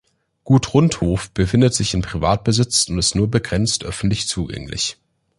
Gut 0.45 0.73
Rundhof 0.73 1.29
befindet 1.29 1.75
sich 1.75 1.93
in 1.93 2.01
Privatbesitz 2.01 2.89
und 2.89 2.97
ist 2.97 3.13
nur 3.13 3.29
begrenzt 3.29 3.83
öffentlich 3.83 4.27
zugänglich. 4.27 4.97